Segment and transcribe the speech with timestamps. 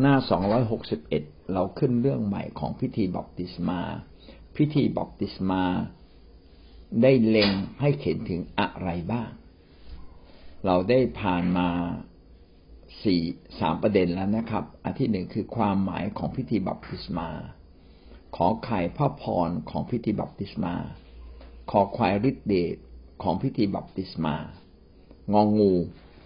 [0.00, 1.00] หน้าสองร้อยหกสิบ
[1.52, 3.80] เราขึ้นเรื่องใหม่ของพิธีบัพติศมา
[4.56, 5.62] พิธีบัพติศมา
[7.02, 7.50] ได้เล็ง
[7.80, 9.30] ให้เข็นถึงอะไรบ้าง
[10.66, 11.68] เราได้ผ่านมา
[13.02, 13.22] สี่
[13.60, 17.28] สามประเด็นแล้วนะครับ อันที่หนึ่งคือความหมายของพิธีบัพติศมา
[18.36, 20.74] ขอไข่พระพรของพิธีบัพติศมา
[21.70, 22.76] ขอควายฤทธิเดช
[23.22, 24.36] ของพิธีบัพติศมา
[25.32, 25.74] งองู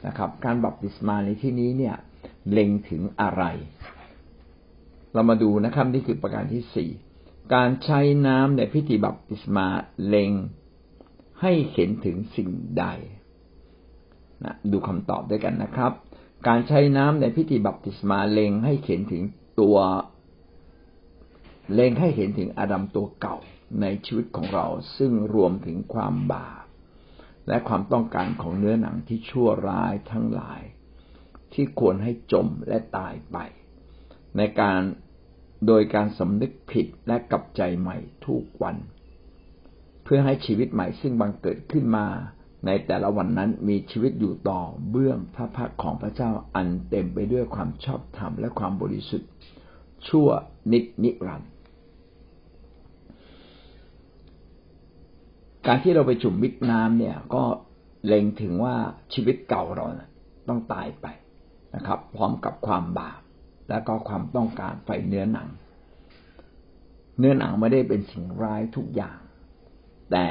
[0.07, 1.97] นะครับ การบัพติศมาในที่นี้เนี่ย
[2.51, 3.43] เล็งถึงอะไร
[5.13, 6.91] เรามาดูนะครับนี่คือประการที่สี่
[7.55, 9.67] การใช้น้ำในพิธีบัพติศมา
[10.07, 10.33] เล็ง
[11.41, 12.85] ให้เห็นถึงสิ่งใด
[14.45, 15.93] นะดูคำตอบด้วยกันนะครับ
[16.49, 19.23] การใช้น้ำในพิธีบัพติศมาเล็งให้เห็นถึง
[19.61, 19.79] ตัว
[21.75, 23.37] เล็งให้เห็นถึงอาดัมตัวเก่า
[23.81, 24.67] ในชีวิตของเรา
[24.97, 26.65] ซึ่งรวมถึงความบาป
[27.49, 30.61] และความต้องการของเนื้อหนังที่ชั่วร้ายทั้งหลาย
[31.55, 33.39] ที่ควรให้จมและตายไป
[34.37, 34.81] ในการ
[35.67, 37.97] โดยการสำนึกผิดและกลับใจใหม่
[38.27, 38.77] ทุกวัน
[40.05, 42.07] เพื่อให้ชีวิตใหม่ซึ่งบังเกิดขึ้นมา
[42.67, 49.31] ในแต่ละวันนั้นมีชีวิตอยู่ต่อเบื้องพระพักของพระเจ้าอันเต็มไปด้วยความชอบธรรมและความบริสุทธิ์
[50.09, 50.29] ชั่ว
[50.73, 51.51] นิจนิรันดร์
[55.67, 57.45] การที่เราไปจุ่มมิดน้ำเนี่ยก็
[58.07, 58.77] เล็งถึงว่า
[59.15, 59.87] ชีวิตเก่าเรา
[60.49, 61.07] ต้องตายไป
[61.75, 63.21] นะครับ พร้อมกับความบาป
[63.69, 65.49] และก็ความต้องการไฟเนื้อหนัง
[67.19, 69.19] เนื้อหนังไม่ได้เป็นสิ่งร้ายทุกอย่าง
[70.13, 70.27] แต่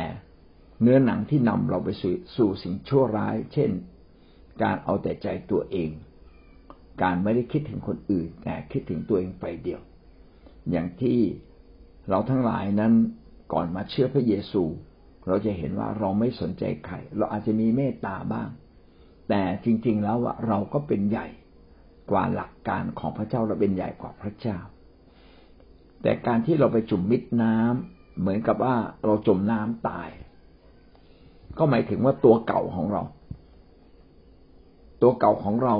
[0.81, 2.03] เนื้อหนังที่นำเราไปส
[2.37, 3.71] สู่สิ่งชั่วร้าย เช่น
[4.63, 5.89] การเอาแต่ใจตัวเอง
[7.01, 9.81] การไม่ได้คิดถึงคนอื่น แต่คิดถึงตัวเองไปเดียว
[10.71, 11.19] อย่างที่
[12.09, 12.93] เราทั้งหลายนั้น
[13.53, 14.63] ก่อนมาเชื่อพระเยซู
[15.27, 18.49] เราจะเห็นว่าเราไม่สนใจใคร เราอาจจะมีเมตตาบ้าง
[19.29, 21.27] แต่จริง ๆ แล้วเราก็เป็นใหญ่
[22.11, 24.57] กว่าหลักการของพระเจ้าเราเป็นใหญ่กว่าพระเจ้า
[26.01, 30.09] แต่การที่เราไปจุ่มมิดน้ำเหมือนกับว่าเราจมน้ำตาย
[31.57, 33.03] ก็หมายถึงว่าตัวเก่าของเรา
[35.01, 35.75] ตัวเก่าของเรา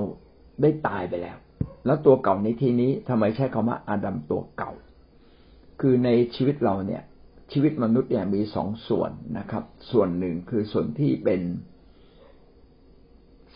[0.62, 1.38] ได้ตายไปแล้ว
[1.86, 4.72] แล้วตัวเก่าในที่นี้ทำไมใช้คำว่าอาดัมตัวเก่า
[5.82, 7.04] คือในชีวิตเราเนี่ย
[7.52, 11.42] ชีวิตมนุษย์เนี่ยมีสองส่วนนะครับ ส่วนหนึ่งคือส่วนที่เป็น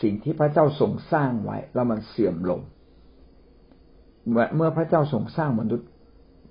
[0.01, 2.61] สิ่งที่พระเจ้าทรงสร้างไว้ แล้วมันเสื่อมลง
[4.55, 5.89] เมื่อพระเจ้าทรงสร้างมนุษย์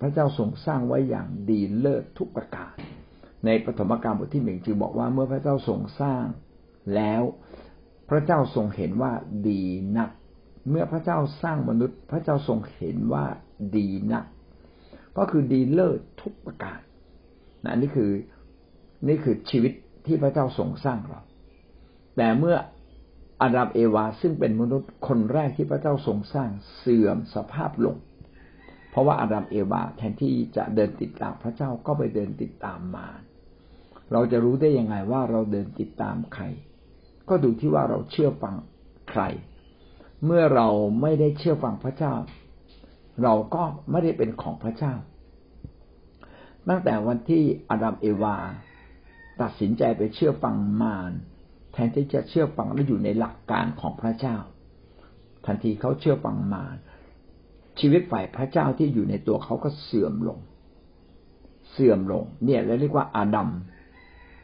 [0.01, 2.73] พระเจ้าทรงสร้างไว้อย่างดีเลิศทุกประการ
[3.45, 6.23] ในปฐมกาลบทที่หนึ่งจึงบอกว่าเมื่อพระเจ้าทรงสร้าง
[6.95, 7.21] แล้ว
[8.09, 9.11] พระเจ้าทรงเห็นว่า
[9.47, 9.63] ดี
[9.97, 10.09] นัก
[10.69, 13.25] เมื่อพระเจ้าสร้างมนุษย์ พระเจ้าทรงเห็นว่า
[13.75, 14.25] ดีนัก
[15.17, 16.79] ก็คือดีเลิศทุกประการ
[17.65, 18.11] นะนี่คือ
[19.07, 19.73] นี่คือชีวิต
[20.05, 21.21] ที่พระเจ้าทรงสร้างเรา
[22.17, 22.55] แต่เมื่อ
[23.41, 27.97] อาดัมเอวาซึ่งเป็นมนุษย์คนแรกที่พระเจ้าทรงสร้างเสื่อมสภาพลง
[28.89, 33.21] เพราะว่าอาดัมเอวาแทนที่จะเดินติดตามพระเจ้าก็ไปเดินติดตามมาร
[34.11, 36.43] เราจะรู้ได้ยังไงว่าเราเดินติดตามใคร
[37.29, 38.55] ก็ดูที่ว่าเราเชื่อฟัง
[39.09, 39.21] ใคร
[40.25, 40.67] เมื่อเรา
[41.01, 42.13] ไม่ได้เชื่อฟังพระเจ้า
[43.23, 44.93] เราก็ไม่ได้เป็นของพระเจ้า
[46.69, 48.37] ตั้งแต่วันที่อาดัมเอวา
[49.41, 51.11] ตัดสินใจไปเชื่อฟังมาร
[51.73, 54.37] แทนที่จะเชื่อฟังและอยู่ในหลักการของพระเจ้า
[55.45, 56.63] ทันทีเขาเชื่อฟังมา
[57.79, 60.39] ชีวิตฝ่ายพระเจ้าที่อยู่ในตัวเขาก็เสื่อมลง
[61.71, 63.49] เสื่อมลง เนี่ยเราเรียกว่าอาดัม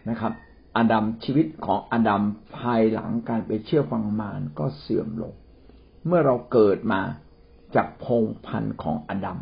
[0.10, 0.34] นะครับ
[0.78, 2.22] อาดัมชีวิตของอาดัม
[2.58, 5.34] ภายหลังการไปเชื่อฟังมารก็เสื่อมลง
[6.06, 7.02] เมื่อเราเกิดมา
[7.76, 9.40] จากพงพันธุ์ของอาดัม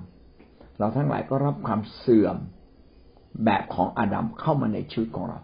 [0.78, 2.38] เราทั้งหลายก็รับความเสื่อม
[3.46, 5.40] แบบของอาดัมเข้ามาในชีวิตของเรา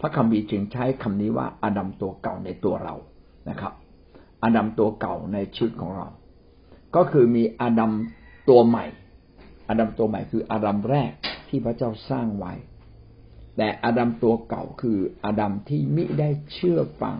[0.00, 2.94] พระคัมภีร์จึงใช้คำนี้ว่าอาดัมตัวเก่าในตัวเรา
[3.50, 3.72] นะครับ
[4.42, 6.06] อาดัมตัวเก่าในชีวิตของเรา
[6.96, 7.92] ก็คือมีอาดัม
[8.48, 8.84] ตัวใหม่
[9.68, 11.10] อาดัมตัวใหม่คืออาดัมแรก
[11.48, 12.52] ที่พระเจ้าสร้างไว้
[13.56, 17.16] แต่อาดัมตัวเก่าคืออาดัมที่มิได้เชื่อฟัง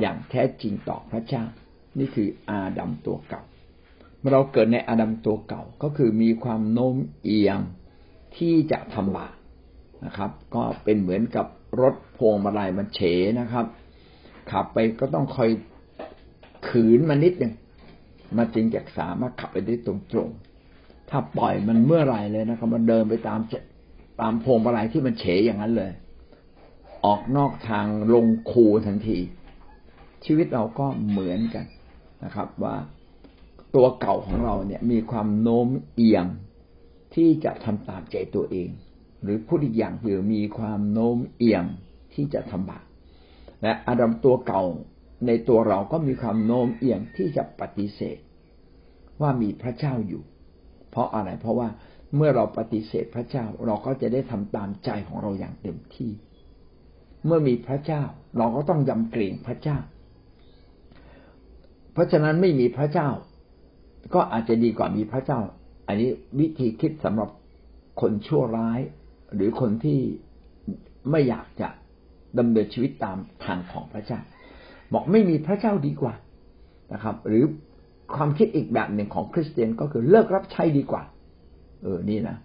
[0.00, 1.44] อย่างแท้จริงต่อพระเจ้า
[1.98, 3.42] นี่คืออาดัมตัวเก่า
[4.18, 7.58] เมื่อเราเกิดในอาดัมตัวเก่าก็คือมีความโน้มเอียง
[8.36, 9.34] ที่จะทำบาป
[10.04, 11.46] นะครับ ก็เป็นเหมือนกับ
[11.80, 13.00] รถพวงมาลัยมันเฉ
[13.40, 13.66] นะครับ
[14.50, 15.50] ขับไปก็ต้องคอย
[16.68, 17.52] ขืนมันนิดหนึ่ง
[18.36, 19.94] มาจึงจะสามารถขับไปได้ตร
[20.26, 23.40] งๆถ้าปล่อยมันเมื่อไรเลยนะครับ มันเดินไปตาม
[24.20, 25.92] ตามพวงมาลัยที่มันเฉอย่างนั้นเลย
[27.04, 29.18] ออกนอกทางลงคูทันที
[30.24, 31.66] ชีวิตเราก็เหมือนกัน
[32.24, 32.76] นะครับ ว่า
[33.74, 36.26] ตัวเก่าของเราเนี่ยมีความโน้มเอียง
[37.14, 38.68] ที่จะทำตามใจตัวเอง
[39.22, 41.64] หรือพูดอีกอย่างคือมีความโน้มเอียง
[42.14, 42.84] ที่จะทำบาป
[43.62, 44.62] และอาดัมตัวเก่า
[45.26, 48.18] ในตัวเราก็มีความโน้มเอียงที่จะปฏิเสธ
[49.20, 50.22] ว่ามีพระเจ้าอยู่
[50.90, 51.68] เพราะอะไรเพราะว่า
[52.16, 56.10] เมื่อเราปฏิเสธพระเจ้าเราก็จะได้ทำตามใจของเราอย่างเต็มที่
[57.24, 58.02] เมื่อมีพระเจ้า
[58.38, 59.78] เราก็ต้องยำเกรงพระเจ้า
[61.92, 63.08] เพราะฉะนั้นไม่มีพระเจ้า
[64.14, 65.40] ก็อาจจะดีกว่ามีพระเจ้า
[65.86, 66.10] อันนี้
[66.40, 67.30] วิธีคิดสำหรับ
[68.00, 68.80] คนชั่วร้าย
[69.34, 69.98] หรือคนที่
[71.10, 71.68] ไม่อยากจะ
[72.38, 74.20] ดำเนินชีวิตตามทางของพระเจ้า
[74.92, 76.14] บอกไม่มีพระเจ้าดีกว่า
[76.92, 77.44] นะครับ หรือ
[78.14, 81.02] ความคิดอีกแบบหนึ่งของคริสเตียนก็คือเลิกรับใช้ดีกว่า
[81.82, 82.36] เออนี่นะ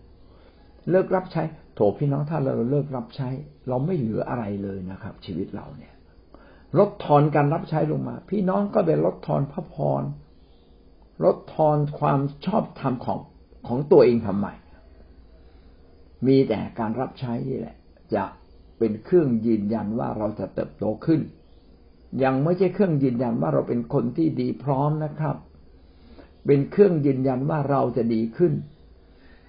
[0.89, 1.41] เลิกรับใช้
[1.75, 3.29] โถพี่น้องถ้าเราเลิกรับใช้
[3.67, 5.93] เราไม่เหลืออะไรเลยนะครับ ชีวิตเราเนี่ย
[6.79, 10.03] ลดทอนการรับใช้ลงมา พี่น้องก็ไปลดทอนพระพร
[11.25, 13.19] ลดทอนความชอบธรรมของ
[13.67, 14.47] ของตัวเองทำไม
[16.25, 17.75] มีแต่การรับใช้นี่แหละ
[18.15, 18.25] จะ
[18.77, 21.21] เป็นเครื่องยืนยันว่าเราจะเติบโตขึ้น
[22.23, 25.35] ยังไม่ใช่เครื่องยืนยันว่าเราเป็นคนที่ดีพร้อมนะครับ
[26.45, 28.53] เป็นเครื่องยืนยันว่าเราจะดีขึ้น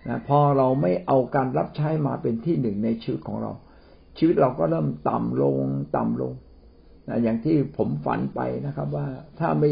[0.08, 3.52] นะพอเราไม่เอาการรับใช้มาเป็นที่หนึ่งในชีวิตของเรา
[4.18, 5.56] ชีวิตเราก็เริ่มต่ำลง
[5.96, 6.32] ต่ำลง
[7.08, 9.06] นะอย่างที่ผมฝันไปนะครับว่า
[9.38, 9.70] ถ้าไม่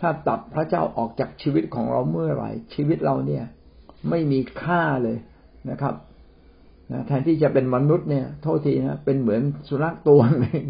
[0.00, 3.44] ถ้าตัดพระเจ้าออกจากชีวิตของเราเมื่อไหร่ชีวิตเราเนี่ย
[4.10, 5.16] ไม่มีค่าเลย
[5.70, 5.94] นะครับ
[6.92, 10.64] นะแทนที่จะเป็นมนุษย์เนี่ย โทษทีนะเป็นเหมือนสุนัขตัวหนึ่ง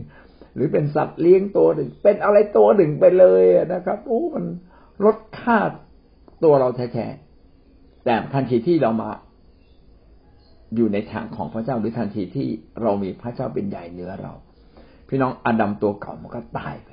[0.54, 4.44] หรือเป็นสัตว์เลี้ยงตัวหนึ่ง เป็นอะไรตัวหนึ่งไปเลยนะครับโอ้มัน
[5.04, 5.58] ลดค่า
[6.44, 9.10] ตัวเราแท้ๆแต่ทันทีที่เรามา
[10.74, 12.48] อยู่ในทางของพระเจ้าหรือทันทีที่
[12.82, 14.32] เรามีพระเจ้าเป็นใหญ่เหนือเรา
[15.08, 16.90] พี่น้องอดัมตัวเก่ามันก็ตายไป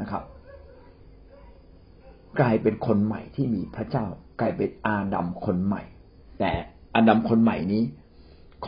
[0.00, 0.22] นะครับ
[2.40, 4.04] กลายเป็นคนใหม่ที่มีพระเจ้า
[4.40, 5.82] กลายเป็นอาดัมคนใหม่
[6.40, 6.50] แต่
[6.94, 7.82] อาดัมคนใหม่นี้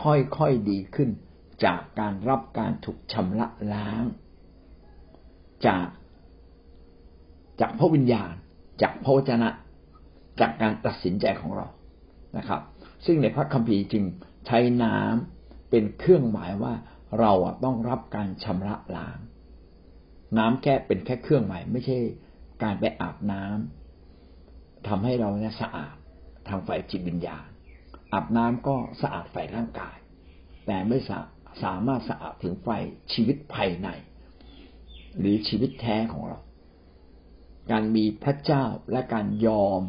[0.01, 1.09] ค่อยๆดีขึ้น
[1.65, 4.03] จากการรับการถูกชำระล้าง
[5.67, 5.87] จาก
[7.61, 8.33] จากพระวิญญาณ
[8.81, 9.49] จากพระวจนะ
[10.39, 11.67] จากการตัดสินใจของเรา
[12.37, 12.61] นะครับ
[13.05, 14.03] ซึ่งในพระคัมภีร์จึง
[14.47, 16.73] ใช้น้ำเป็นเครื่องหมายว่า
[17.19, 17.31] เรา
[17.63, 19.17] ต้องรับการชำระล้าง
[20.37, 21.97] น้ำแค่เป็นแค่เครื่องหมายไม่ใช่
[22.63, 25.95] การไปอาบน้ำทำให้เราเนี่ยสะอาด
[26.47, 27.49] ทางฝ่ายจิตวิญญาณ
[28.13, 29.97] อาบน้ำก็สะอาดฝ่ายร่างกาย
[30.65, 31.19] แต่ไม่สา
[31.63, 33.89] สามารถสะอาดถึงฝ่ายชีวิตภายใน
[35.19, 36.39] หรือชีวิตแท้ของเรา
[37.71, 39.81] การมีพระเจ้าและการยอม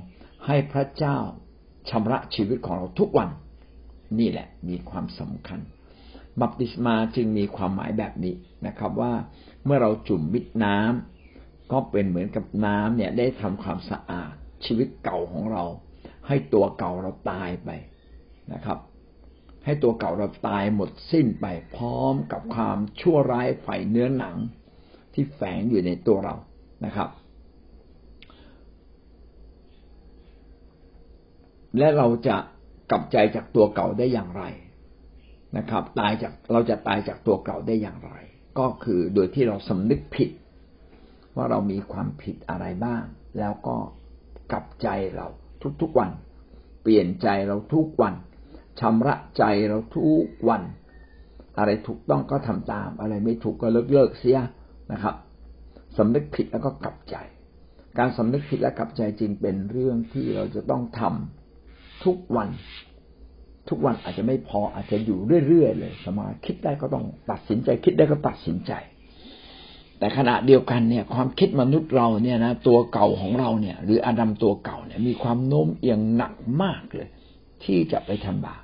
[0.47, 1.19] ให้พระเจ้า
[1.91, 3.31] ชำระชีวิตของเราทุกวัน
[4.19, 5.61] นี่แหละมีความสำคัญ
[6.41, 8.35] บัพติศมาจึงมีความหมายแบบนี้
[8.67, 9.13] นะครับ ว่า
[9.65, 14.35] เมื่อเราจุ่มมิดน้ำก็เป็นเหมือนกับน้ำเนี่ยได้ทำความสะอาด
[14.65, 15.65] ชีวิตเก่าของเรา
[16.27, 17.71] ให้ตัวเก่าเราตายไป
[18.53, 18.79] นะครับ
[19.65, 21.47] ให้ตัวเก่าเราตายหมดสิ้นไป
[21.77, 24.37] พร้อมกับความชั่วร้ายฝ่ายเนื้อหนัง
[25.15, 26.35] ที่แฝงอยู่ในตัวเรา
[26.85, 27.09] นะครับ
[31.79, 32.37] และเราจะ
[32.91, 34.45] กลับใจจากตัวเก่าได้อย่างไร
[35.57, 38.13] นะครับ ตายจากเราจะตายจากตัวเก่าได้อย่างไร
[38.59, 40.31] ก็คือโดยที่เราสำนึกผิด
[41.37, 43.05] ว่าเรามีความผิดอะไรบ้าง
[43.39, 43.77] แล้วก็
[44.53, 45.27] กลับใจเรา
[45.83, 46.11] ทุกๆวัน
[46.83, 48.15] เปลี่ยนใจเราทุกวัน
[48.81, 50.63] ชำระใจเราทุกวัน
[51.59, 54.39] อะไรถูกต้องก็ทำตาม อะไรไม่ถูกก็เลิกเลิกเสีย
[54.93, 55.15] นะครับ
[55.97, 57.17] สำนึกผิดแล้วก็กลับใจ
[57.99, 62.49] การสำนึกผิดและกลับใจจึงเป็นเรื่องที่เราจะต้องทำทุกวัน
[63.69, 68.73] ทุกวันอาจจะไม่พออาจจะอยู่เรื่อยๆเลย สมาคิดได้ก็ต้องตัดสินใจ คิดได้ก็ตัดสินใจ
[69.99, 77.09] แต่ขณะเดียวกันเนี่ย ความคิดมนุษย์เราเนี่ยนะตัวเก่าของเราเนี่ย หรืออดัมตัวเก่าเนี่ย มีความโน้มเอียงหนักมากเลย
[77.65, 78.62] ที่จะไปทำบาป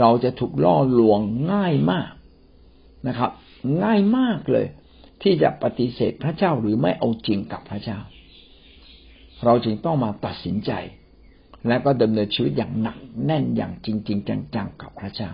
[0.00, 1.20] เราจะถูกล่อลวง
[1.52, 2.10] ง่ายมาก
[3.08, 3.30] นะครับ
[3.82, 4.66] ง่ายมากเลย
[5.22, 7.98] ที่จะปฏิเสธพระเจ้าหรือไม่เอาจริงกับพระเจ้า
[9.44, 10.72] เราจึงต้องมาตัดสินใจ
[11.68, 15.30] และก็ดำเนินชีวิตอย่างหนักแน่นอย่างจริงๆจังๆกับพระเจ้า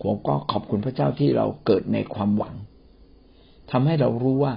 [0.00, 2.54] ผมก็ขอบคุณพระเจ้าที่เราเกิดในความหวัง
[3.70, 4.52] ทำให้เรารู้ว่า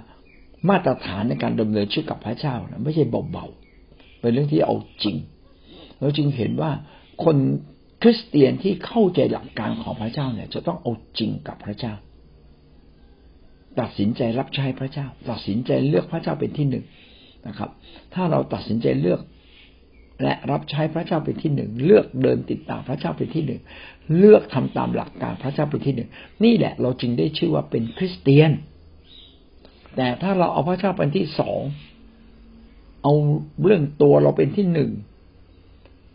[0.70, 5.16] มาตรฐานในการดำเนินชีวิตกับพระเจ้านะไม่ใช่เบาๆเป็นเรื่องที่เอาจริง
[6.00, 6.72] เราจึงเห็นว่า
[7.24, 7.38] คน
[8.02, 11.94] คริสเตียนที่เข้าใจหลักการของพระเจ้าเนี่ย จะต้องเอาจริงกับพระเจ้า
[13.80, 16.86] ตัดสินใจรับใช้พระเจ้า ตัดสินใจเลือกพระเจ้าเป็นที่หนึ่ง
[17.48, 17.70] นะครับ
[18.14, 19.22] ถ้าเราตัดสินใจเลือก
[20.24, 23.62] และรับใช้พระเจ้าเป็นที่หนึ่งเลือกเดินติดตามพระเจ้าเป็นที่หนึ่ง
[24.18, 26.10] เลือกทำตามหลักการพระเจ้าเป็นที่หนึ่ง
[26.44, 28.52] นี่แหละเราจึงได้ชื่อว่าเป็นคริสเตียน
[29.96, 31.62] แต่ถ้าเราเอาพระเจ้าเป็นที่สอง
[33.04, 33.14] เอา
[33.64, 34.92] เรื่องตัวเราเป็นที่หนึ่ง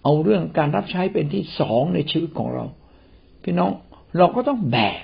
[0.04, 2.64] เอาเรื่องการรับใช้เป็นที่สองในชีวิตของเรา
[3.42, 3.70] พี่น้อง
[4.18, 5.02] เราก็ต้องแบก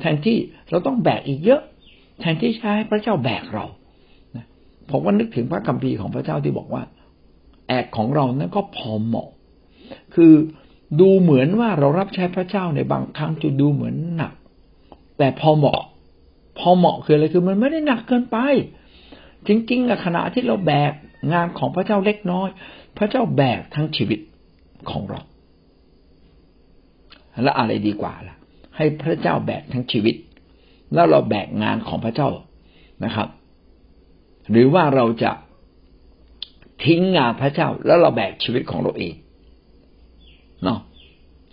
[0.00, 0.38] แทนที่
[0.70, 1.62] เราต้องแบกอีกเยอะ
[2.20, 3.66] แทนที่ใช้พระเจ้าแบกเรา
[4.90, 6.82] ผมก็นึกถึงพระคัมภีร์ของพระเจ้าที่บอกว่า
[7.68, 9.28] แอกของเรานั้นก็พอเหมาะ
[10.14, 10.32] คือ
[11.00, 14.32] ดูเหมือนว่าเรารับใช้พระเจ้าในบางครั้งจะดูเหมือนหนัก
[15.18, 15.80] แต่พอเหมาะ
[16.58, 18.36] พอเหมาะคืออะไรคือมันไม่ได้หนักเกินไป
[19.46, 20.92] จริงๆอะขณะที่เราแบก
[21.32, 22.48] งานของพระเจ้าเล็กน้อย
[22.98, 24.20] พระเจ้าแบกทั้งชีวิต
[24.90, 25.20] ของเรา
[27.42, 28.36] แล้วอะไรดีกว่าล่ะ
[28.76, 30.16] ให้พระเจ้าแบกทั้งชีวิต
[30.94, 32.28] แล้วเราแบกงานของพระเจ้า
[33.04, 33.28] นะครับ
[34.50, 35.32] หรือว่าเราจะ
[36.84, 39.14] ทิ้งงานพระเจ้า แล้วเราแบกชีวิตของเราเอง
[40.64, 40.78] เนาะ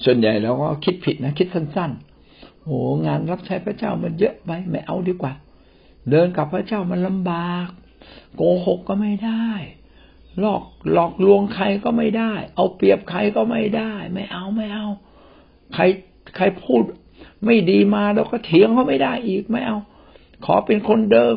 [0.05, 2.71] ส่วนใหญ่เราก็คิดผิดนะ คิดสั้นๆโห
[3.05, 5.33] งานรับใช้พระเจ้ามันเยอะไปไม่เอาดีกว่า
[6.09, 7.67] เดินกับพระเจ้ามันลำบาก
[8.35, 9.47] โกหกก็ไม่ได้
[10.39, 14.87] หลอกหลอกลวงใครก็ไม่ได้ เอาเปรียบใครก็ไม่ได้ ไม่เอาไม่เอา
[15.73, 15.83] ใคร
[16.35, 16.81] ใครพูด
[17.45, 19.77] ไม่ดีมาเราก็เถียงเขาไม่ได้อีกไม่เอา
[20.45, 21.35] ขอเป็นคนเดิม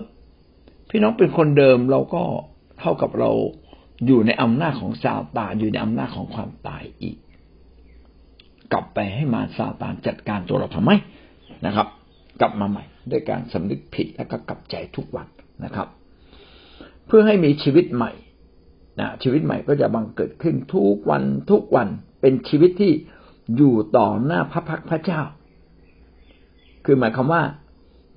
[0.91, 2.23] พี่น้องเป็นคนเดิมเราก็
[2.81, 3.31] เท่ากับเรา
[4.07, 7.17] อยู่ในอำนาจของซาตานอยู่ในอำนาจของความตายอีก
[8.73, 10.91] กลับไปให้มาซาตานจัดการตัวเราทำไม
[11.67, 11.89] นะครับ
[12.41, 15.27] กลับมาใหม่ ด้วยการสำนึกผิดแล้วก็กลับใจทุกวัน
[15.65, 15.89] นะครับ
[17.09, 18.13] เพื่อให้มีชีวิตใหม่
[19.01, 21.89] นะชีวิตใหม่ก็จะบังเกิดขึ้นทุกวันทุกวัน
[22.21, 22.93] เป็นชีวิตที่
[23.57, 25.23] อยู่ต่อหน้าพระพักพระเจ้า
[26.85, 27.43] คือหมายความว่า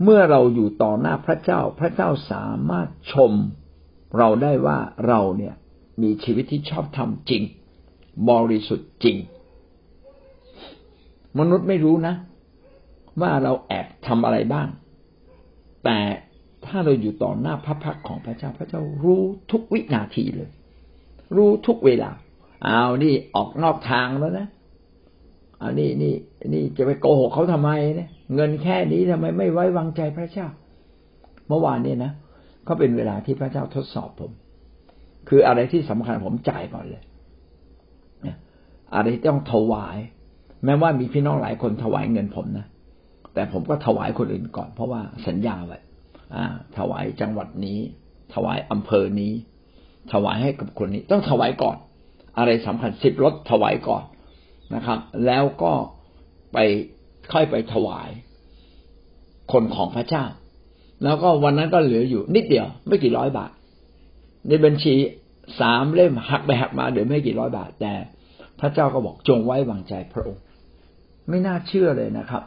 [0.03, 3.33] เมื่อเราอยู่ต่อหน้าพระเจ้า พระเจ้าสามารถชม
[4.17, 5.55] เราได้ว่าเราเนี่ย
[6.01, 7.43] มีชีวิตที่ชอบทำจริง
[8.29, 9.17] บริสุทธิ์จริง
[11.39, 12.15] มนุษย์ไม่รู้นะ
[13.21, 14.67] ว่าเราแอบทำอะไรบ้าง
[15.86, 15.98] แต่
[16.65, 20.50] ถ้าเราอยู่ต่อหน้าพระพักของพระเจ้าพระเจ้ารู้ทุกวินาทีเลย
[21.36, 22.12] รู้ทุกเวลา
[22.63, 24.48] เอานี่ออกนอกทางแล้วนะ
[25.63, 26.15] อันนี้นี่
[26.53, 30.48] นี่จะไปโกหกเขาทำไมเนี่ยเงินแค่นี้ทำไมไม่ไว้วางใจพระเจ้า
[31.48, 32.12] เมื่อวานเนี่ยนะ
[32.68, 34.32] ก็เป็นเวลาที่พระเจ้าทดสอบผม
[35.30, 37.03] คืออะไรที่สำคัญผมจ่ายก่อนเลย
[38.96, 39.98] อะไรที่ต้องถวาย
[40.65, 42.65] แม้ว่ามีพี่น้องหลายคนถวายเงินผมนะ
[43.34, 45.80] แต่ผมก็ถวายคนอื่นก่อน เพราะว่าสัญญาไว้
[46.77, 47.79] ถวายจังหวัดนี้
[48.33, 49.33] ถวายอำเภอนี้
[50.13, 51.77] ถวายให้กับคนนี้ ต้องถวายก่อน
[52.38, 54.03] อะไรสำคัญสิบรถถวายก่อน
[54.75, 55.73] นะครับ แล้วก็
[56.53, 56.57] ไป
[57.31, 58.09] ค่อยไปถวาย
[59.51, 60.25] คนของพระเจ้า
[61.03, 63.51] แล้วก็วันนั้นก็เหลืออยู่นิดเดียว ไม่กี่ร้อยบาท
[64.47, 64.95] ในบัญชี
[65.59, 67.93] สามเล่มหักไปหักมาเดี๋ยวไม่กี่ร้อยบาท แต่
[68.59, 70.43] พระเจ้าก็บอกจงไว้วางใจพระองค์
[71.29, 72.43] ไม่น่าเชื่อเลยนะครับ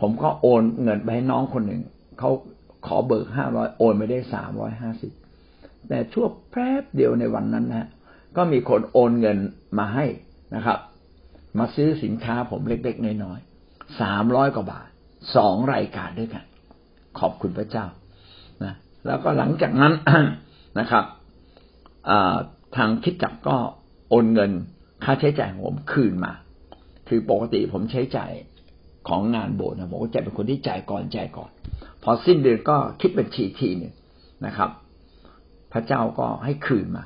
[0.00, 1.82] ผมก็โอนเงินไปให้น้องคนหนึ่ง
[2.18, 2.30] เขา
[2.86, 5.12] ขอเบิกห้าร้อยโอนไม่ได้สามร้อยห้าสิบ
[5.88, 7.88] แต่ชั่วแป๊บเดียวในวันนั้นนะ
[8.36, 9.38] ก็มีคนโอนเงิน
[9.78, 10.06] มาให้
[10.54, 10.78] นะครับ
[11.58, 14.88] มาซื้อสินค้าผมเล็กๆน้อยๆสามร้อยกว่าบาท
[15.36, 16.44] สองรายการด้วยกัน
[17.18, 17.86] ขอบคุณพระเจ้า
[18.64, 18.74] นะ
[19.06, 19.92] แล้วก็หลังจากนั้น
[20.78, 21.04] นะครับ
[22.76, 23.56] ทางคิดจักก็
[24.10, 24.50] โอนเงิน
[25.04, 26.32] ค่าใช้จ่ายของผมคืนมา
[27.08, 28.32] คือปกติผมใช้จ่าย
[29.08, 31.50] ของงานโบสถ์นะผมก็จะเป็นคนที่จ่ายก่อนจ่ายก่อน
[32.02, 33.94] พอสิ้นเดือนก็คิดบัญชีทีหนึ่ง
[34.46, 34.70] นะครับ
[35.72, 37.04] พระเจ้าก็ให้คืนมา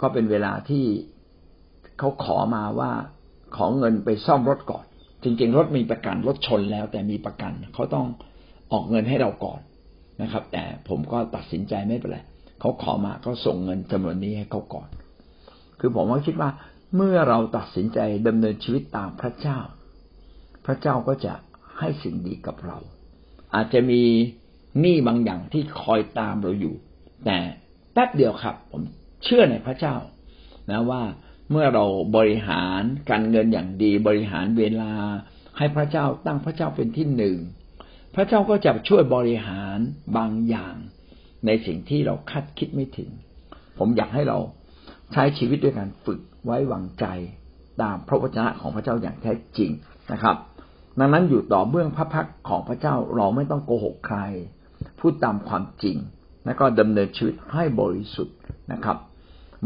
[0.00, 0.84] ก็เป็นเวลาที่
[1.98, 2.90] เขาขอมาว่า
[3.56, 4.84] ขอเงินไปซ่อมรถก่อน
[5.22, 8.06] จริง ๆ รถมีประกันรถชนแล้ว แต่มีประกันเขาต้อง
[8.72, 9.60] ออกเงินให้เราก่อน
[10.22, 12.18] นะครับ แต่ผมก็ตัดสินใจไม่เป็นไร
[12.60, 14.88] เขาขอมาก็ส่งเงินจำนวนนี้ให้เขาก่อน
[15.80, 16.50] คือผมว่าคิดว่า
[16.96, 19.58] เมื่อเราตัดสินใจดำเนินชีวิตตามพระเจ้า
[20.66, 21.34] พระเจ้าก็จะ
[21.78, 22.78] ให้สิ่งดีกับเรา
[23.54, 24.02] อาจจะมี
[24.80, 26.74] หนี้บางอย่างที่คอยตามเราอยู่
[27.24, 27.38] แต่
[27.92, 28.82] แป๊บเดียวครับ ผม
[29.24, 29.96] เชื่อในพระเจ้า
[30.70, 31.02] นะว่า
[31.50, 31.84] เมื่อเรา
[32.16, 34.92] บริหารการเงินอย่างดีบริหารเวลา
[35.58, 37.36] ให้พระเจ้าตั้งพระเจ้าเป็นที่หนึ่ง
[38.14, 39.78] พระเจ้าก็จะช่วยบริหาร
[40.16, 40.74] บางอย่าง
[41.46, 43.10] ในสิ่งที่เราคาดคิดไม่ถึง
[43.78, 44.38] ผมอยากให้เรา
[45.12, 47.06] ใช้ชีวิตด้วยการฝึกไว้วางใจ
[47.82, 49.70] ตามพระวจนะของพระเจ้าอย่างแท้จริง
[50.12, 50.36] นะครับ
[50.98, 54.18] ดังนั้นอยู่ต่อเบื้องพระพักของพระเจ้าเราไม่ต้องโกหกใคร
[54.98, 55.96] พูดตามความจริง
[56.44, 58.36] แล้วก็ดำเนินชีวิตให้บริสุทธิ์
[58.72, 58.96] นะครับ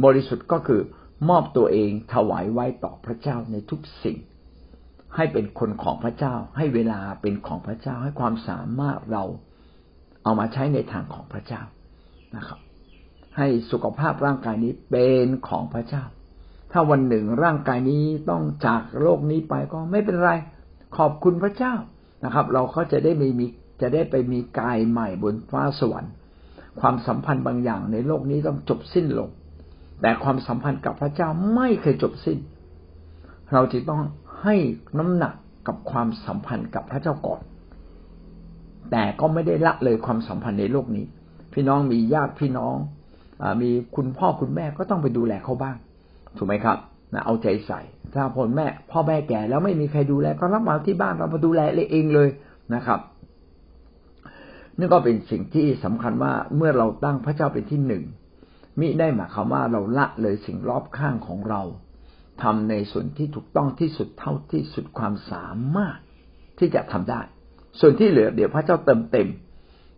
[0.04, 0.80] บริสุทธิ์ก็คือ
[1.28, 4.18] มอบตัวเองถวายไว้ต่อพระเจ้าในทุกสิ่ง
[5.16, 9.24] ให้เป็นคนของพระเจ้า ให้เวลาเป็นของพระเจ้าให้ความสามารถเรา
[10.22, 11.62] เอามาใช้ในทางของพระเจ้า
[12.36, 12.58] นะครับ
[13.36, 16.04] ให้สุขภาพร่างกายนี้เป็นของพระเจ้า
[16.72, 20.30] ถ้าวันหนึ่งร่างกายนี้ต้องจากโลกนี้ไปก็ไม่เป็นไร
[20.96, 21.75] ขอบคุณพระเจ้า
[22.25, 23.46] นะครับ เราก็จะได้มี
[23.82, 26.12] จะได้ไปมีกายใหม่บนฟ้าสวรรค์
[26.80, 29.28] ความสัมพันธ์บางอย่างในโลกนี้ต้องจบสิ้นลง
[30.00, 32.38] แต่ความสัมพันธ์กับพระเจ้าไม่เคยจบสิ้น
[33.52, 34.00] เราจะต้อง
[34.42, 34.56] ให้
[34.99, 35.34] น้ำหนัก
[35.66, 37.40] กับความสัมพันธ์กับพระเจ้าก่อน
[38.90, 41.04] แต่ก็ไม่ได้ละเลยความสัมพันธ์ในโลกนี้
[41.52, 42.76] พี่น้องมีญาติพี่น้อง
[43.42, 45.76] อมีคุณพ่อคุณแม่ก็ต้องไปดูแลเขาบ้าง
[46.37, 46.78] ถูกไหมครับ
[47.14, 47.81] นะเอาใจใส่
[48.14, 52.28] ถ้าพ่อแม่พ่อแม่แก่แล้วไม่มีใครดูแลก็รับมาที่บ้านเรามาดูแลเองเลย
[52.75, 53.00] นะครับ
[54.78, 58.04] นี่นก็เป็นสิ่งที่สำคัญว่าเมื่อเราตั้งพระเจ้าเป็นที่หนึ่ง
[58.81, 61.62] มิได้หมายความว่าเราละเลยสิ่งรอบข้างของเรา
[62.42, 65.99] ทำในส่วนที่ถูกต้องที่สุดเท่าที่สุดความสามารถ
[66.59, 67.21] ที่จะทำได้
[67.81, 69.28] ส่วนที่เหลือเดี๋ยวพระเจ้าเติมเต็ม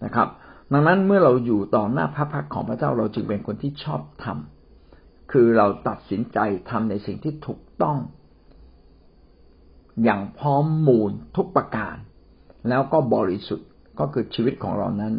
[0.04, 0.28] นะครับ
[0.72, 4.63] ดังนั้นเมื่อเราอยู่ต่อหน้าพระพักของพระเจ้าเราจึงเป็นคนที่ชอบทำ
[5.32, 6.38] คือเราตัดสินใจ
[6.70, 7.98] ทำในสิ่งที่ถูกต้อง
[10.04, 11.96] อย่างพร้อมมูลทุกประการ
[12.68, 15.14] แล้วก็บริสุทธิ์ก็คือชีวิตของเรานั้น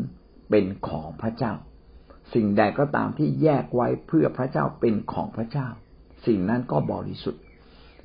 [0.49, 1.53] เป็นของพระเจ้า
[2.33, 5.67] สิ่งใดก็ตามที่แยกไว้เพื่อพระเจ้าเป็นของพระเจ้า
[6.25, 7.41] สิ่งนั้นก็บริสุทธิ์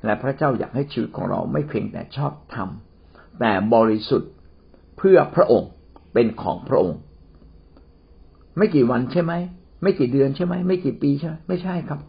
[0.05, 4.31] และพระเจ้าอยากให้ชีวิตของเราไม่เพียงแต่ชอบทำแต่บริสุทธิ์
[4.97, 5.71] เพื่อพระองค์
[6.13, 6.99] เป็นของพระองค์
[8.57, 9.33] ไม่กี่วันใช่ไหม
[9.81, 11.99] ไม่กี่เดือนใช่ไหมไม่กี่ปีใช่ไหมไม่ใช่ครับ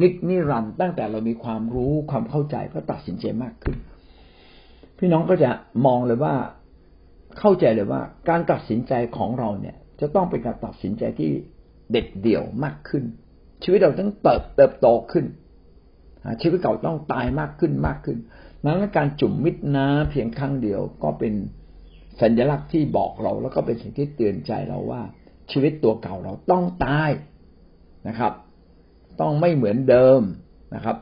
[0.00, 3.76] นิดนิรันตั้งแต่เรามีความรู้ความเข้าใจก็ตัดสินใจมากขึ้น
[4.98, 5.50] พี่น้องก็จะ
[5.86, 6.34] มองเลยว่า
[7.38, 11.30] เข้าใจเลยว่า การตัดสินใจของเราเนี่ย จะต้องเป็นการตัดสินใจที่
[11.90, 13.04] เด็ดเดี่ยวมากขึ้น
[13.62, 15.24] ชีวิตเราต้องเติบเติบโตขึ้น
[16.42, 18.18] ชีวิตเก่าต้องตายมากขึ้นมากขึ้น
[18.64, 21.34] นั้นการจุ่มมิดน้ำเพียงครั้งเดียวก็เป็น
[22.20, 25.02] สัญลักษณ์ที่บอกเรา แล้วก็เป็นสิ่งที่เตือนใจเราว่า
[25.52, 27.10] ชีวิตตัวเก่าเราต้องตาย
[28.08, 28.32] นะครับ
[29.20, 30.20] ต้องไม่เหมือนเดิม
[30.74, 30.96] นะครับ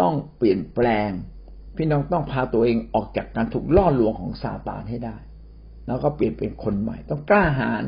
[0.00, 1.10] ต้องเปลี่ยนแปลง
[1.76, 5.16] พี่น้องต้องพาตัวเองออกจากการถูกล่อลวงของซาตานให้ได้
[5.86, 7.84] แล้วก็เปลี่ยนเป็นคนใหม่ ต้องกล้าหาญ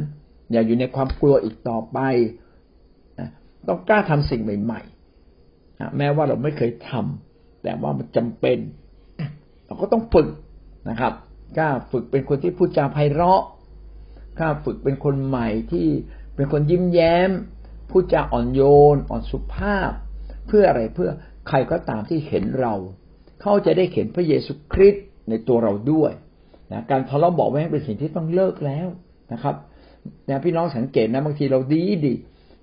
[0.52, 1.98] อย่าอยู่ในความกลัวอีกต่อไป
[3.68, 8.58] ต้องกล้าทำสิ่งใหม่ๆแม้ว่าเราไม่เคยทำแต่ว่ามันจำเป็น
[9.66, 10.28] เราก็ต้องฝึก
[10.90, 11.12] นะครับ
[11.58, 13.42] กล้าฝึกเป็นคนที่พูดจาไพเราะ
[14.38, 15.86] กล้าฝึกเป็นคนใหม่ที่
[16.36, 17.30] เป็นคนยิ้มแย้ม
[17.90, 18.62] พูดจาอ่อนโย
[18.94, 19.90] น อ่อนสุภาพ
[20.46, 21.10] เพื่ออะไรเพื่อ
[21.48, 22.74] ใครก็ตามที่เห็นเรา
[23.40, 26.12] เขาจะได้เห็นพระเยซูคริสต์ในตัวเราด้วย
[26.72, 28.88] นะการทะเลาะบอกแว้งเป็นสิ่งที่ต้องเลิกแล้ว
[29.32, 29.54] นะครับ
[30.28, 32.14] นะพี่น้องสังเกตนะบางทีเราดีดี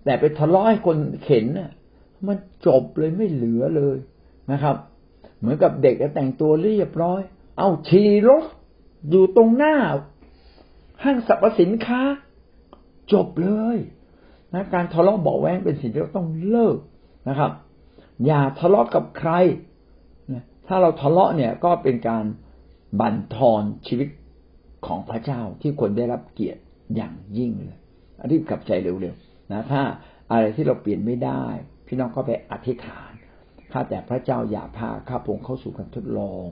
[0.06, 1.72] แต่ไปทะเลาะให้คนเข็นนะ
[2.28, 3.98] มันจบเลยไม่เหลือเลย
[4.52, 4.76] นะครับ
[5.40, 7.22] เหมือนกับเด็กแต่งตัวเรียบร้อย
[7.58, 8.46] เอาชีรถ
[9.10, 9.76] อยู่ตรงหน้า
[11.06, 12.02] ห้างสรรพสินค้า
[13.14, 13.78] จบเลย
[14.54, 16.78] นะการทะเลาะเบอกแวงเป็นสิ่งที่เราต้องเลิก
[17.30, 17.52] นะครับ
[18.26, 19.32] อย่าทะเลาะกับใคร
[20.68, 22.26] ถ้าเราทะเลาะเนี่ยก็เป็นการ
[23.00, 24.08] บั่นทอนชีวิต
[24.86, 26.62] ของพระเจ้าที่คนได้รับเกียรติ
[26.96, 27.80] อย่างยิ่งเลย
[28.32, 29.82] รีบกลับใจเร็วๆนะถ้า
[30.32, 31.44] อะไรที่เราเปลี่ยนไม่ได้
[31.88, 33.12] พี่น้องก็ไปอธิษฐาน
[33.72, 36.46] ข้าแต่พระเจ้าอย่าพาข้าพงเข้าสู่การทดลอง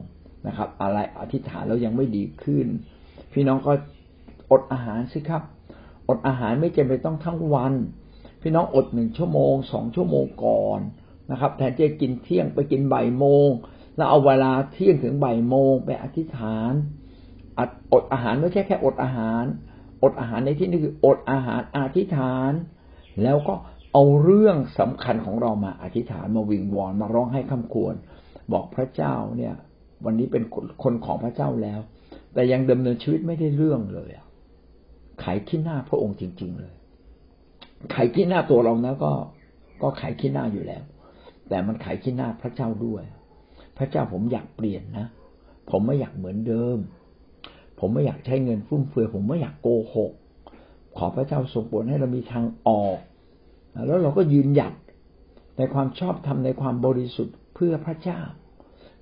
[0.47, 2.67] นะครับ อะไรอธิษฐานแล้วยังไม่ดีขึ้น
[3.33, 3.73] พี่น้องก็
[4.53, 5.43] อดอาหารสิครับ
[6.09, 7.73] อดอาหารไม่จำเป็นต้องทั้งวัน
[8.41, 10.79] พี่น้องอดหนึ่งชั่วโมงสองชั่วโมงก่อน
[11.31, 13.49] นะครับแทนจะกินเที่ยงไปกินบ่ายโมง
[13.95, 16.73] เราเอาเวลาเที่ยงถึงบ่ายโมงไปอธิษฐาน
[17.93, 19.43] อดอาหารไม่ใช่แค่อดอาหาร
[20.03, 22.51] อดอาหารในที่นี้คืออดอาหารอธิษฐาน
[23.23, 23.53] แล้วก็
[23.93, 27.95] เอาเรื่องสำคัญของเรามาอธิษฐานมาวิงวอนมาร้องให้คำควร
[28.51, 29.53] บอกพระเจ้าเนี่ย
[30.05, 30.43] วันนี้เป็น
[30.83, 31.79] คนของพระเจ้าแล้ว
[32.33, 36.73] แต่ยังดำเนินชีวิตไม่ได้เรื่องเลยไขายขี้หน้าพระองค์จริง ๆ เลย
[37.91, 39.11] ไขขี้หน้าตัวเรานะก็
[39.81, 40.83] ก็ไขขี้หน้าอยู่แล้ว
[41.49, 43.03] แต่มันไขขี้หน้าพระเจ้าด้วย
[43.77, 45.07] พระเจ้าผมอยากเปลี่ยนนะ
[45.69, 46.77] ผมไม่อยากเหมือนเดิม
[47.79, 50.11] ผมไม่อยากใช้เงินฟุ่มเฟือยผมไม่อยากโกหก
[50.97, 52.97] ขอพระเจ้าทรงโปรดให้เรามีทางออก
[53.87, 54.73] แล้วเราก็ยืนหยัด
[55.57, 58.19] ในความชอบธรรมในความบริสุทธิ์เพื่อพระเจ้า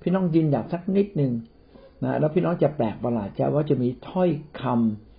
[0.00, 1.32] พี่น้องยืนหยัดสักนิดหนึ่ง
[2.04, 4.30] นะแล้วพี่น้องจะแปลกประหลาดใจว่าจะมีถ้อย
[4.60, 5.11] คำ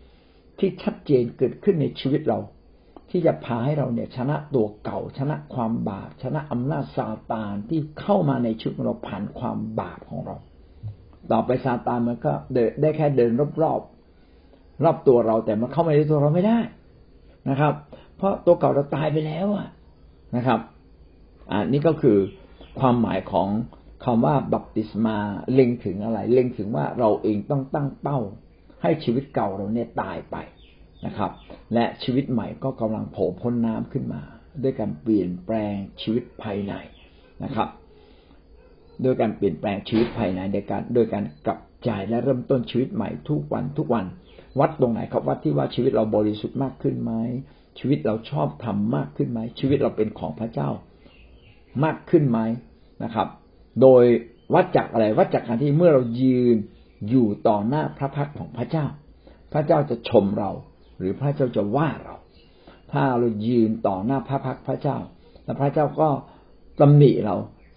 [0.59, 2.39] ที่ชัดเจนเกิดขึ้นในชีวิตเรา
[3.09, 10.35] ที่จะพาให้เราเนี่ยชนะตัวเก่า ชนะความบาป ชนะอำนาจซาตานที่เข้ามาในชีวิตเราผ่านความบาปของเรา
[11.31, 13.31] ต่อไปซาตานมันก็เดินได้แค่เดิน
[13.63, 16.59] รอบๆรอบตัวเราแต่มันเข้ามาในตัวเราไม่ได้
[17.49, 17.73] นะครับ
[18.17, 19.67] เพราะตัวเก่าเราตายไปแล้วอะ
[20.35, 20.59] นะครับ
[21.51, 22.17] อ่านี่ก็คือ
[22.79, 23.47] ความหมายของ
[24.03, 25.17] คำว่าบัพติศมา
[25.53, 28.19] เล็งถึงอะไร เล็งถึงว่าเราเองต้องตั้งเป้า
[28.83, 30.35] ให้ชีวิตเก่าเราเนี่ยตายไป
[31.05, 31.31] นะครับ
[31.73, 34.21] และชีวิตใหม่ก็กำลังโผล่พ้นน้ำขึ้นมา
[34.63, 36.73] ด้วยการเปลี่ยนแปลงชีวิตภายใน
[37.43, 37.69] นะครับ
[39.03, 44.05] โดยการเปลี่ยนแปลงชีวิตภายในโดยการโดยการกลับใจและเริ่มต้นชีวิตใหม่ทุกวันทุกวัน
[44.59, 47.13] วัดตรงไหนครับวัดที่ว่าชีวิตเราบริสุทธิ์มากขึ้นไหม
[47.79, 50.69] ชีวิตเราชอบทำมากขึ้นไหมชีวิตเราเป็นของพระเจ้า
[51.83, 52.39] มากขึ้นไหม
[53.03, 53.27] นะครับ
[53.81, 54.03] โดย
[54.53, 56.57] วัดจากอะไรวัดจากการที่เมื่อเรายืน
[57.09, 58.85] อยู่ต่อหน้าพระพักของพระเจ้า
[59.53, 60.51] พระเจ้าจะชมเรา
[60.97, 62.15] หรือพระเจ้าจะว่าเรา
[62.91, 64.97] ถ้าเรายืนต่อหน้าพระพักพระเจ้า
[65.43, 66.09] แล้วพระเจ้าก็
[66.79, 67.35] ตำหนิเรา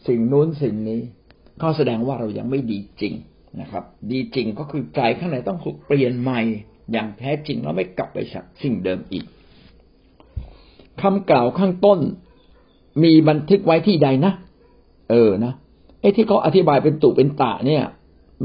[0.08, 1.00] สิ่งนู้นสิ่งนี้
[1.62, 3.14] ก็แสดงว่าเรายังไม่ดีจริง
[3.60, 6.40] นะครับ ดีจริงก็คือใจข้างในต้องเปลี่ยนใหม่
[6.92, 8.18] อย่างแท้จริงแล้วไม่กลับไป
[8.62, 9.24] สิ่งเดิมอีก
[11.00, 11.98] คำกล่าวข้างต้น
[13.02, 14.32] มีบันทึกไว้ที่ใดนะ
[15.10, 15.52] เออนะ
[16.00, 17.84] ไอ้ที่เขาอธิบายเป็นตุเป็นตะเนี่ย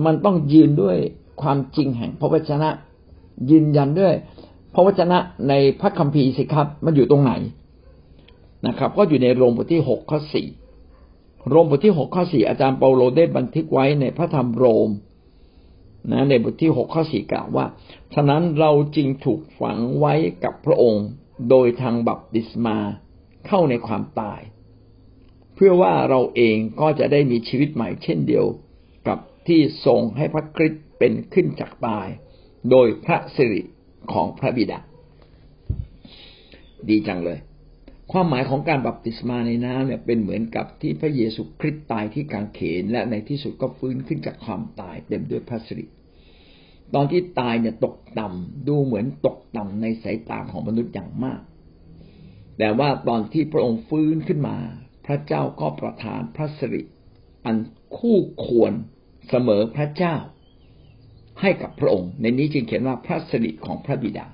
[0.06, 0.98] มันต้องยืนด้วย
[1.42, 2.70] ความจริงแห่งพระวจนะ
[3.50, 4.14] ยืนยันด้วย
[4.74, 5.18] พระวจนะ
[5.50, 7.34] ในพระคัมภีร์สิครับ มันอยู่ตรงไหน
[8.68, 10.48] นะครับ ก็อยู่ในโรมบทที่หกข้อสี่
[11.50, 14.90] โรมบทที่หกข้อสี่อาจารย์เปาโลได้บันทึกไว้ในพระธรรมโรม
[16.12, 17.66] นะในบทที่หกข้อสี่กล่าวว่า
[18.14, 21.06] ฉะนั้นเราจริงถูกฝังไว้กับพระองค์
[21.50, 22.78] โดยทางบัพติศมา
[23.48, 24.42] เข้าในความตาย
[25.56, 28.46] เพื่อว่าเราเองก็จะได้มีชีวิตใหม่เช่นเดียว
[29.48, 32.08] ที่ทรงให้พระคริสต์เป็นขึ้นจากตาย
[32.72, 33.62] โดยพระสิริ
[34.14, 34.80] ของพระบิดา
[36.90, 37.40] ดีจังเลย
[38.12, 45.86] ความหมายของการบัพติศมาในน้ำเนี่ยเป็นเหมือนกับที่พระเยซูคริสต์ตายที่กางเขน และในที่สุดก็ฟื้นขึ้นจากความตายเต็มด้วยพระสิริ
[46.96, 51.42] ตอนที่ตายเนี่ยตกต่ำดูเหมือนตกต่ำในสายตาของมนุษย์อย่างมาก
[52.58, 54.58] แต่ว่าตอนที่พระองค์ฟื้นขึ้นมา
[55.06, 56.82] พระเจ้าก็ประทานพระสิริ
[57.46, 57.56] อัน
[57.98, 58.74] คู่ควร
[59.30, 60.16] เสมอพระเจ้า
[61.42, 64.28] ให้กับพระองค์ ในนี้จึงเขียนว่าพระสิริของพระบิดา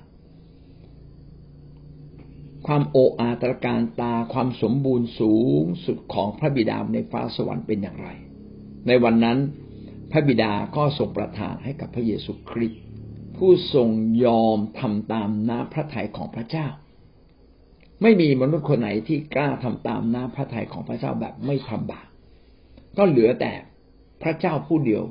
[2.66, 8.08] ความโออาตรการตาความสมบูรณ์สูงสุดของพระบิดาในฟ้าสวรรค์เป็นอย่างไร
[8.86, 9.38] ในวันนั้น
[10.10, 12.82] พระบิดาก็ทรงประทานให้กับพระเยซูคริสต์
[13.36, 13.88] ผู้ทรง
[14.24, 16.66] ยอมทำตามน้ำพระทัยของพระเจ้า
[18.02, 22.06] ไม่มีมนุษย์คนไหนที่กล้าทำตามน้ำพระทัยของพระเจ้าแบบไม่ทำบาป
[22.98, 23.52] ก็เหลือแต่
[24.22, 25.04] พระเจ้าผู้เดียว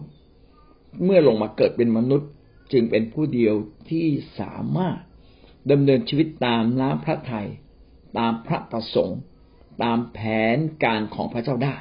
[1.03, 2.29] เมื่อลงมาเกิดเป็นมนุษย์
[2.71, 3.55] จึงเป็นผู้เดียว
[3.89, 4.07] ที่
[4.39, 4.97] สามารถ
[5.71, 7.47] ดำเนินชีวิตตามน้ำพระทยัย
[8.17, 9.19] ตามพระประสงค์
[9.83, 10.19] ตามแผ
[10.55, 11.75] นการของพระเจ้าได้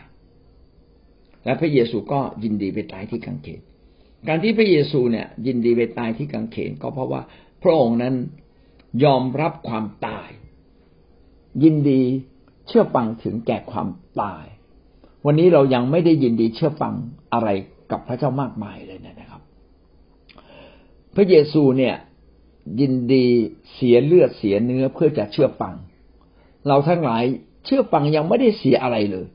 [1.44, 3.60] และพระเยซูก็ยินดีไปตายที่กังเขน
[4.28, 7.22] การที่พระเยซูเนี่ยยินดีไปตายที่กังเขนก็เพราะว่า
[7.62, 8.14] พระองค์นั้น
[9.04, 10.30] ยอมรับความตาย
[11.62, 12.02] ยินดี
[12.66, 13.88] เชื่อฟังถึงแก่ความ
[14.22, 14.44] ตาย
[15.26, 16.94] วันนี้เรายังไม่ได้ยินดีเชื่อฟัง
[17.32, 17.48] อะไร
[17.90, 19.42] กับพระเจ้ามากมายเลยนะครับ
[21.14, 21.94] พระเยซูเนี่ย
[22.80, 23.26] ยินดี
[23.74, 25.74] เสียเลือดเสียเนื้อเพื่อจะเชื่อฟัง
[26.68, 27.24] เราทั้งหลาย
[27.64, 29.26] เชื่อฟังยังไม่ได้เสียอะไรเลย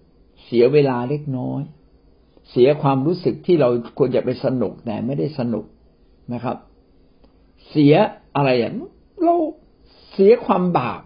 [0.45, 1.61] เสียเวลาเล็กน้อย
[2.49, 5.65] เสียความรู้สึกที่เราควรจะไปสนุกแต่ไม่ได้สนุก
[6.33, 6.57] นะครับ
[7.69, 7.95] เสีย
[8.35, 8.73] อะไรอย่าง
[9.23, 9.35] เรา
[10.11, 11.01] เสียความบาป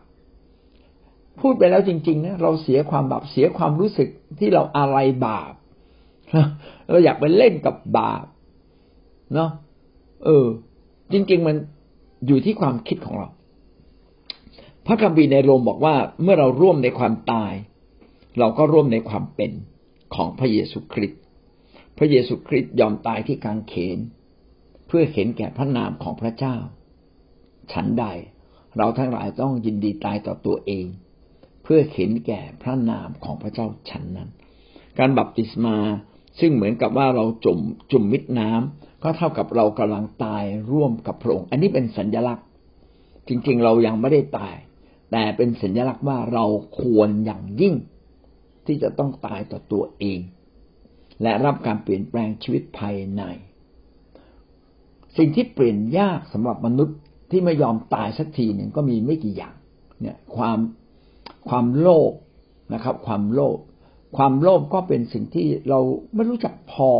[1.41, 5.53] พูดไปแล้วจริงๆนะเราเสียความบาปเสียความรู้สึกที่เราอะไรบาป
[6.89, 8.25] เราอยากไปเล่นกับบาป
[9.33, 9.51] เนาะ
[10.25, 10.45] เออ
[11.13, 11.55] จริง ๆ มัน
[12.27, 13.29] อยู่ที่ความคิดของเรา
[14.85, 17.53] พระคัมภีร์ในโรมบอกว่าเมื่อเราร่วมในความตาย
[18.39, 19.51] เราก็ร่วมในความเป็น
[20.15, 21.21] ของพระเยซูคริสต์
[21.97, 23.99] พระเยซูคริสต์ยอมตายที่กางเขน
[24.87, 26.55] เพื่อเห็นแก่พระนามของพระเจ้า
[27.71, 28.05] ฉันใด
[28.77, 30.85] เราทั้งหลายต้องยินดีตายต่อตัวเอง
[31.65, 34.29] เพื่อเห็นแก่พระนามของพระเจ้าฉันนั้น
[34.99, 35.77] การบัพติศมา
[36.39, 37.59] ซึ่งเหมือนกับว่าเราจุ่ม
[37.91, 42.45] จุ่มมิดน้ำก็เท่ากับเรากำลังตายร่วมกับพระองค์อันนี้เป็นสัญลักษณ์
[43.27, 44.55] จริงๆ เรายังไม่ได้ตาย
[45.11, 46.45] แต่เป็นสัญลักษณ์ว่าเรา
[46.79, 47.75] ควรอย่างยิ่ง
[48.65, 50.19] ที่จะต้องตายต่อตัวเอง
[51.21, 53.23] และรับการเปลี่ยนแปลงชีวิตภายใน
[55.17, 56.97] สิ่งที่เปลี่ยนยากสำหรับมนุษย์
[57.31, 59.55] ที่ไม่ยอมตายสักทีหนึ่งก็มีไม่กี่อย่าง
[60.01, 60.57] เนี่ย ความ
[61.49, 62.11] ความโลภ
[62.73, 63.57] นะครับ ความโลภ
[64.17, 65.79] ความโลภก็เป็นสิ่งที่เรา
[66.15, 66.91] ไม่รู้จักพอ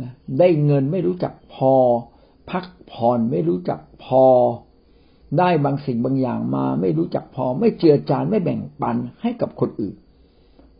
[0.00, 1.72] นะได้เงินไม่รู้จักพอ
[2.50, 4.24] พักผ่อนไม่รู้จักพอ
[5.38, 9.96] ได้บางสิ่งบางอย่างมา ไม่รู้จักพอ ไม่เจือจานไม่แบ่งปันให้กับคนอื่น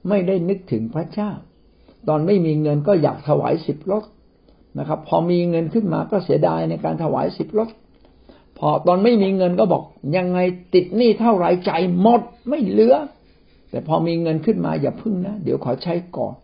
[0.08, 1.30] ไม่ได้นึกถึงพระเจ้า
[2.08, 4.04] ตอนไม่มีเงินก็อยากถวายสิบรถ
[4.78, 7.68] นะครับ พอมีเงินขึ้นมาก็เสียดายในการถวายสิบรถ
[8.58, 9.82] พอตอนไม่มีเงินก็บอก
[10.16, 10.38] ยังไง
[10.74, 12.96] ติดหนี้เท่าไรใจหมดไม่เหลือ
[13.70, 16.34] แต่พอมีเงินขึ้นมาอย่าพึ่งนะ เดี๋ยวขอใช้ก่อน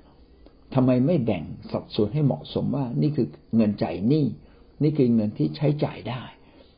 [0.75, 4.25] ทำไมไม่แบ่งสัดส่วนให้เหมาะสมว่า นี่คือเงินจ่ายหนี้
[4.83, 6.23] นี่คือเงินที่ใช้จ่ายได้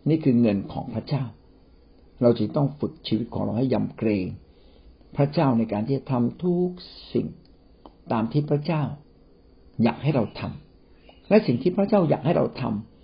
[0.09, 1.25] นี่คือเงินของพระเจ้า
[2.23, 4.27] เราจึงต้องฝึกชีวิตของเราให้ยำเกรง
[5.16, 6.68] พระเจ้าในการที่จะทำทุก
[7.12, 7.27] สิ่ง
[8.12, 8.83] ตามที่พระเจ้า
[9.83, 12.62] อยากให้เราทำและสิ่งที่พระเจ้าอยากให้เราท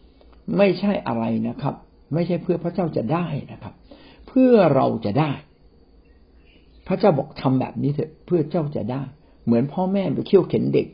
[0.09, 1.75] ำไม่ใช่อะไรนะครับ
[2.13, 3.75] ไม่ใช่เพื่อพระเจ้าจะได้นะครับ
[4.29, 5.31] เพื่อเราจะได้
[6.87, 9.03] พระเจ้าบอกทำแบบนี้เถอะเพื่อเจ้าจะได้
[9.45, 10.87] เหมือนพ่อแม่ไปเขี่ยวเข็นเด็ก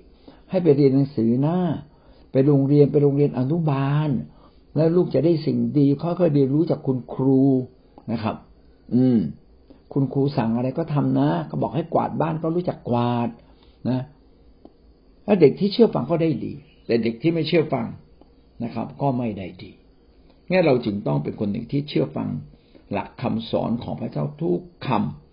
[0.50, 1.58] ให้ไปเรียนหนังสือหน้า
[2.32, 4.10] ไปโรงเรียนไปโรงเรียนอนุบาล
[4.76, 7.42] แล้วลูกจะได้สิ่งดีค่อยๆเรียนรู้จากคุณครู
[8.12, 8.36] นะครับ
[8.94, 9.18] อืม
[9.92, 13.28] คุณครูสั่งอะไรก็ทำนะเขาบอกให้กวาดบ้านก็รู้จักกวาด
[13.88, 14.00] นะ
[15.26, 16.52] ถ้าเด็กที่เชื่อฟังก็ได้ดี
[16.86, 17.86] แต่เด็กที่ไม่เชื่อฟัง
[18.64, 19.72] นะครับ ก็ไม่ได้ดี
[20.50, 22.28] งั้นเราจึงต้องเป็นคนหนึ่งที่เชื่อฟัง
[22.92, 24.88] หลักคำสอนของพระเจ้าทุกค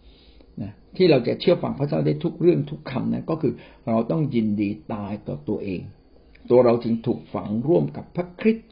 [0.10, 3.54] ำนะที่เราจะเชื่อฟังพระเจ้าได้ทุกเรื่องทุกคำนะก็คือ
[3.88, 5.82] เราต้องยินดีตายต่อตัวเอง
[6.50, 8.68] ตัวเราจึงถูกฝังร่วมกับพระคริสต์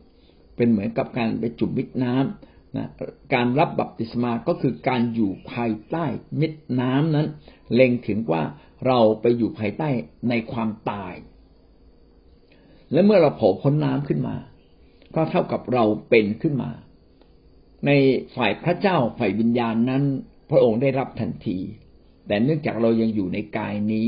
[0.56, 2.88] เป็นเหมือนกับการไปจุ่มมิดน้ำนะ
[3.34, 6.06] การรับบัพติศมาก็คือการอยู่ภายใต้
[6.40, 7.28] มิดน้ำนั้น
[7.74, 8.44] เล็งถึงว่า
[8.88, 9.90] เราไปอยู่ภายใต้
[10.30, 11.14] ในความตาย
[12.92, 14.36] และเมื่อเราโผล่พ้นน้ำขึ้นมา
[15.16, 16.72] ก็เท่ากับเราเป็นขึ้นมา
[17.86, 17.92] ใน
[18.36, 20.04] ฝ่ายพระเจ้าฝ่ายวิญญาณนั้น
[20.50, 21.58] พระองค์ได้รับทันที
[22.28, 24.08] แต่เนื่องจากเรายังอยู่ในกายนี้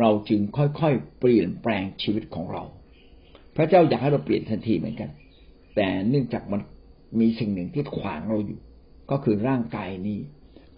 [0.00, 2.64] เราจึงค่อยๆเปลี่ยนแปลงชีวิตของเรา
[3.56, 5.10] พระเจ้าอยากให้เราเปลี่ยนทันทีเหมือนกัน
[5.76, 6.60] แต่เนื่องจากมัน
[7.20, 8.60] มีสิ่งหนึ่งที่ขวางเราอยู่
[9.10, 10.18] ก็คือร่างกายนี้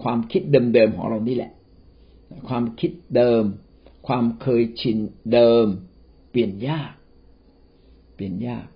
[0.02, 1.52] ความคิดเดิมๆของเรานี่แหละ
[2.48, 3.42] ความคิดเดิม
[4.06, 4.98] ความเคยชิน
[5.32, 5.66] เดิม
[6.30, 6.92] เปลี่ยนยาก
[8.14, 8.66] เปลี่ยนยาก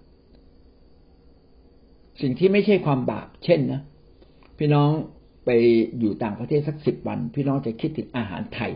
[2.20, 3.80] สิ่งที่ไม่ใช่ความบาปเช่นนะ
[4.58, 4.90] พี่น้อง
[5.44, 5.50] ไป
[5.98, 8.72] อยู่ต่างประเทศสักสิบวัน พี่น้องจะคิดถึงอาหารไทย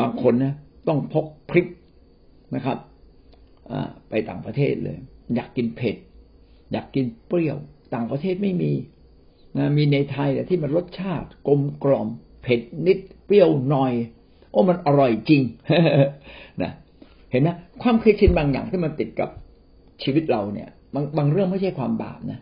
[0.00, 0.54] บางคนนะ
[0.88, 1.66] ต้องพกพริก
[2.54, 2.78] นะครับ
[4.10, 4.98] ไปต่างประเทศเลย
[5.34, 5.96] อยากกินเผ็ด
[6.72, 7.58] อยากกินเปรี้ยว
[7.94, 8.72] ต่างประเทศไม่มี
[9.58, 12.08] นะมีในไทยแต่ที่มันรสชาติกลมกล่อม
[12.42, 13.92] เผ็ดนิดเปรี้ยวหน่อย
[14.50, 15.42] โอ้มันอร่อยจริง
[16.62, 16.72] นะ
[17.30, 17.48] เห็นไหม
[17.82, 19.30] ความเคยชินบางอย่างที่มันติดกับ
[20.02, 22.40] ชีวิตเราเนี่ย บางบางเรื่องไม่ใช่ความบาปนะ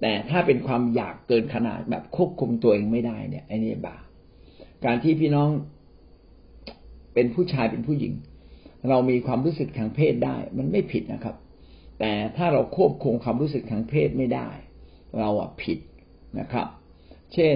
[0.00, 4.04] แต่ถ้าเป็นความอยากเกินขนาดแบบควบคุมตัวเองไม่ได้เนี่ยไอ้นี่บาป
[4.84, 5.48] การที่พี่น้อง
[7.14, 8.12] เป็นผู้ชายเป็นผู้หญิง
[8.88, 11.36] เรามีความรู้สึกทางเพศได้ มันไม่ผิดนะครับ
[12.00, 14.48] แต่ถ้าเราควบคุมความรู้สึกทางเพศไม่ได้
[15.18, 15.78] เราอะผิด
[16.40, 16.66] นะครับ
[17.34, 17.54] เช่น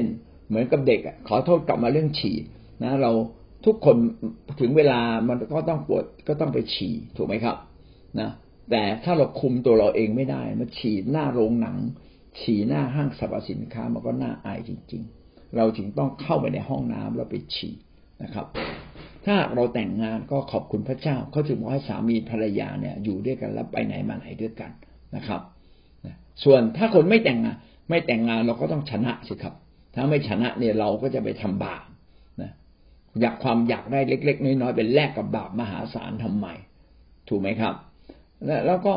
[0.49, 2.37] เหมือนกับเด็กขอโทษกลับมาเรื่องฉี่
[2.83, 3.13] นะ เรา
[3.67, 3.97] ทุกคน
[4.61, 7.57] ถึงเวลามันก็ต้องปวดก็ต้องไปฉี่ถูกไหมครับ
[8.21, 8.31] นะ
[8.71, 11.77] แต่ถ้าเราคุมตัวเราเองไม่ได้มันฉี่หน้าโรงหนัง
[12.41, 17.75] ฉี่หน้าห้างสรรพสินค้ามันก็น่าอายจริง ๆ เราจึงต้องเข้าไปในห้องน้ำแล้วไปฉี่
[18.23, 18.47] นะครับ
[19.27, 24.71] ถ้าเราแต่งงานก็ขอบคุณพระเจ้าเขาจึงบอกให้สามีภรรยาเนี่ย อยู่ด้วยกันแล้วไปไหนมาไหนด้วยกัน
[25.17, 25.41] นะครับ
[26.45, 27.57] ส่วนถ้าคนไม่แต่งงาน
[27.89, 29.55] ไม่แต่งงานเราก็ต้องชนะสิครับ
[29.95, 31.85] ถ้าไม่ชนะเนี่ยเราก็จะไปทำบาป
[32.43, 32.51] นะ
[33.21, 36.47] อยากความอยากได้เล็ก ๆ น้อยๆเป็นแลกกับบาปมหาศาลทำไม
[37.29, 37.75] ถูกไหมครับ
[38.67, 38.93] แล้วก็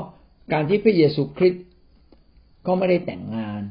[0.54, 1.65] การที่พระเยซูคริสต์
[2.67, 3.62] ก็ไม่ได้แต่งงาน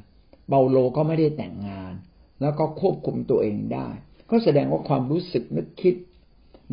[0.48, 1.92] เบาโลก็ไม่ได้แต่งงาน
[2.40, 3.88] แล้วก็ควบคุมตัวเองได้
[4.30, 5.94] ก็แสดงว่าความรู้สึกนึกคิด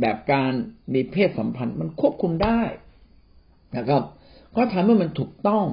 [0.01, 0.51] แบบการ
[0.93, 2.61] มีเพศสัมพันธ์มันควบคุมได้
[3.77, 4.03] นะครับ
[4.55, 5.65] ก็ทำให้มันถูกต้อง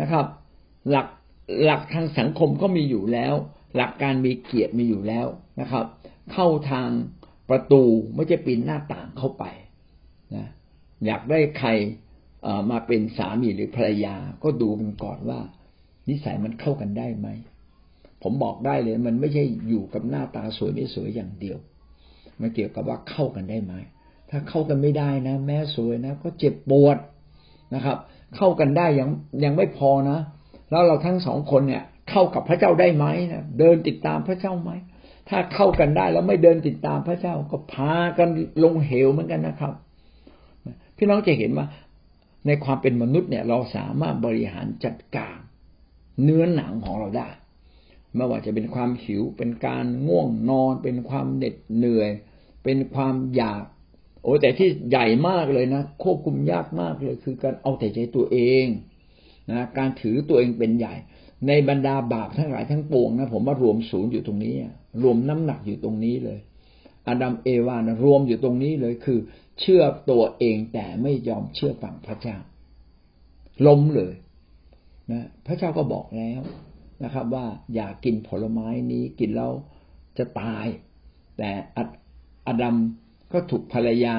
[0.00, 0.26] นะครับ
[0.90, 1.08] หลัก
[1.64, 3.34] หลักทางสังคมก็มีอยู่แล้ว
[3.76, 5.26] หลักการมีเกียรติมีอยู่แล้ว
[5.60, 5.84] นะครับ
[6.32, 6.88] เข้าทาง
[7.48, 7.82] ประตู
[8.14, 9.44] ไม่ใช่ปีนหน้าต่างเข้าไป
[10.34, 10.46] นะ
[11.06, 11.70] อยากได้ใคร
[12.70, 15.40] มาเป็นสามีหรือภรรยา ก็ดูกันก่อนว่า
[16.08, 17.28] นิสัยมันเข้ากันได้ไหม
[18.22, 21.58] ผมบอกได้เลย มันไม่ใช่อยู่กับหน้าตาสวยไม่สวยอย่างเดียว
[22.40, 23.74] มันเกี่ยวกับว่าเข้ากันได้ไหม
[24.30, 26.96] ถ้าเข้ากันไม่ได้นะ แม้สวยนะ ก็เจ็บปวด
[27.74, 27.98] นะครับ
[28.36, 29.08] เข้ากันได้ยัง
[29.44, 30.18] ยังไม่พอนะ
[30.70, 34.70] แล้วเราทั้งสองคนเนี่ย เข้ากับพระเจ้าได้ไหมนะเดินติดตามพระเจ้าไหม
[35.28, 38.28] ถ้าเข้ากันได้แล้วไม่เดินติดตามพระเจ้าก็พากัน
[38.64, 39.72] ลงเหวเหมือนกันนะครับ
[40.96, 41.66] พี่น้องจะเห็นว่า
[42.46, 45.36] ในความเป็นมนุษย์เนี่ยเราสามารถบริหารจัดการ
[46.22, 47.28] เนื้อหนังของเราได้
[48.14, 52.10] ไม่ว่าจะเป็นความหิวเป็นการง่วงนอน เป็นความเหน็ดเหนื่อย
[52.64, 53.62] เป็นความอยาก
[54.22, 58.66] โอ้แต่ที่ใหญ่มากเลยนะ ควบคุมยากมากเลย คือการเอาแต่ใจตัวเอง
[59.50, 60.94] นะการถือตัวเองเป็นใหญ่
[61.46, 64.54] ในบรรดาบาปทั้งหลายทั้งปวงนะผมว่ารวมศูนย์อยู่ตรงนี้
[65.02, 66.38] รวมน้ำหนักอยู่ตรงนี้เลย
[67.08, 69.18] อาดัมเอวานะรวมอยู่ตรงนี้เลยคือ
[69.60, 72.36] เชื่อตัวเองแต่ไม่ยอมเชื่อฟังพระเจ้า
[73.66, 74.14] ล้มเลย
[75.12, 76.40] นะพระเจ้าก็บอกแล้ว
[77.04, 79.52] นะครับ ว่าอย่ากินผลไม้นี้กินแล้ว
[80.18, 80.66] จะตาย
[81.38, 81.50] แต่
[82.46, 82.76] อาดัม
[83.32, 84.16] ก็ถูกภรรยา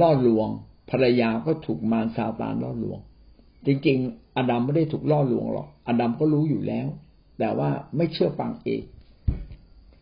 [0.00, 0.48] ล่อลวง
[0.90, 2.98] ภรรยาก็ถูกมารซาตานล่อลวง
[3.66, 6.86] จริงๆอาดัมไม่ได้ถูกล่อลวงหรอกอาดัมก็รู้อยู่แล้ว
[7.38, 8.82] แต่ว่าไม่เชื่อฟังเอง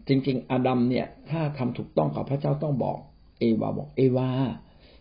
[0.09, 2.99] จริง ๆอาดัมเนี่ย ถ้าทำถูกต้องกับพระเจ้าต้องบอก
[3.41, 4.29] เอวาบอกเอวา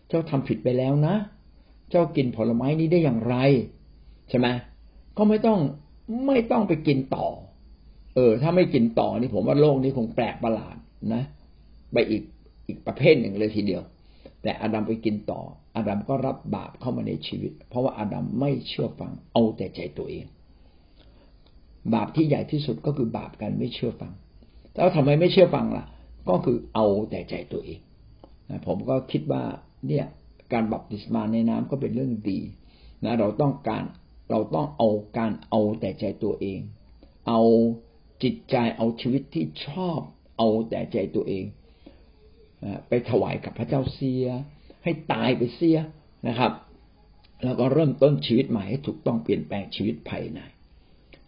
[0.08, 1.14] เจ้าทำผิดไปแล้วนะ
[1.90, 3.36] เจ้ากินผลไม้นี้ได้อย่างไร
[4.28, 4.48] ใช่ไหม
[5.16, 5.58] ก็ไม่ต้อง
[6.26, 7.26] ไม่ต้องไปกินต่อ
[8.14, 10.76] เออ ถ้าไม่กินต่อนี่ผมว่าโลกนี้คงแปลกประหลาด
[11.14, 11.22] นะ
[11.92, 12.22] ไปอีก
[12.66, 13.82] อีกประเภทหนึ่งเลยทีเดียว
[14.42, 15.40] แต่อาดัมไปกินต่อ
[15.76, 20.24] อาดัมก็รับบาปเข้ามาในชีวิต เพราะว่าอาดัมไม่เชื่อฟังเอาแต่ใจตัวเอง
[21.94, 24.12] บาปที่ใหญ่ที่สุดก็คือบาปการไม่เชื่อฟัง
[24.74, 25.84] แล้วทำไมไม่เชื่อฟังล่ะ
[26.28, 27.80] ก็คือเอาแต่ใจตัวเอง
[28.66, 29.44] ผมก็คิดว่า
[29.88, 30.06] เนี่ย
[30.52, 32.40] การบัพติศมาในน้ำก็เป็นเรื่องดี
[33.04, 33.84] นะเราต้องการ
[34.30, 36.60] เราต้องเอาการเอาแต่ใจตัวเอง
[37.28, 37.42] เอา
[38.22, 40.00] จิตใจเอาชีวิตที่ชอบ
[40.38, 41.44] เอาแต่ใจตัวเอง
[42.88, 44.26] ไปถวายกับพระเจ้าเสีย
[44.84, 45.78] ให้ตายไปเสีย
[46.28, 46.52] นะครับ
[47.44, 50.40] แล้วก็เริ่มต้นชีวิตใหม่ให้ถูกต้องเปลี่ยนแปลงชีวิตภายใน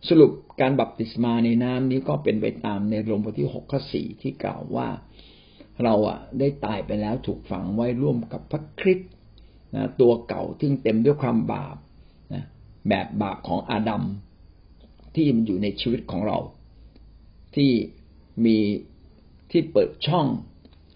[0.09, 4.89] สรุปการบัพติศมาในน้ำนี้ก็เป็นไปตามในโรมบทที่หกข้อสี่ที่กล่าวว่า
[5.85, 9.11] เราอะได้ตายไปแล้วถูกฝังไว้ร่วมกับพระคริสต์
[9.75, 11.77] นะตัวเก่าที่เต็มด้วยความบาป
[12.35, 12.45] นะ
[12.89, 14.03] แบบบาปของอาดัม
[15.15, 16.39] ที่มันอยู่ในชีวิตของเรา
[17.57, 17.71] ที่
[18.45, 18.57] มี
[19.51, 20.27] ที่เปิดช่อง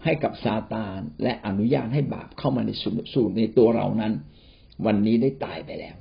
[0.05, 2.71] ให้กับซาตานและอนุญาตให้บาปเข้ามาใน
[3.15, 4.13] สูตรในตัวเรานั้น
[4.87, 5.97] วันนี้ได้ตายไปแล้ว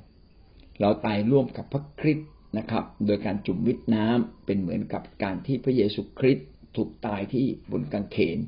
[0.80, 8.38] เราตายร่วมกับพระคริสต์นะครับ โดยการจุ่มวิตน้ำเป็นเหมือนกับการที่พระเยซูคริสต์ถูกตายที่บนกางเขน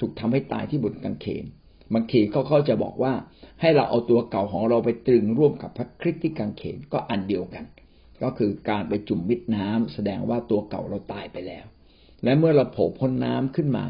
[0.00, 1.44] ถูกทำให้ตายที่บนกางเขน
[1.94, 3.12] บางทีเขาเขาจะบอกว่า
[3.60, 7.64] ให้เราเอาตัวเก่าของเราไปตรึงร่วมกับพระคริสต์ที่กางเขนก็อันเดียวกัน
[8.22, 11.66] ก็คือการไปจุ่มวิตน้ำแสดงว่าตัวเก่าเราตายไปแล้ว
[12.24, 13.86] และเมื่อเราโผล่พ้นน้ำขึ้นมา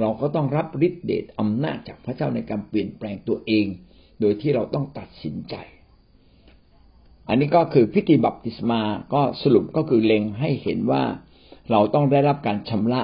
[0.00, 3.66] เราก็ต้องรับฤทธิเดชอำนาจจากพระเจ้าในการเปลี่ยนแปลงตัวเอง
[4.20, 5.54] โดยที่เราต้องตัดสินใจ
[7.28, 8.80] อันนี้ก็คือพิธีบัพติศมา
[9.14, 11.02] ก็สรุปก็คือเล็งให้เห็นว่า
[11.70, 13.02] เราต้องได้รับการชำระ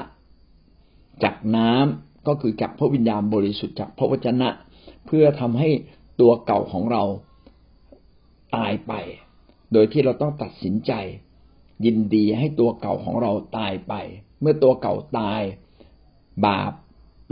[1.22, 4.48] จากน้ำ ก็คือจากพระวิญญาณบริสุทธิ์จากพระวจนะ
[5.06, 5.68] เพื่อทำให้
[6.20, 7.02] ตัวเก่าของเรา
[8.56, 8.92] ตายไป
[9.72, 10.92] โดยที่เราต้องตัดสินใจ
[11.84, 13.94] ยินดีให้ตัวเก่าของเราตายไป
[14.40, 15.40] เมื่อตัวเก่าตาย
[16.46, 16.72] บาป